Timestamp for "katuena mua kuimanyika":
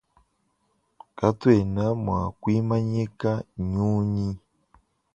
1.17-3.31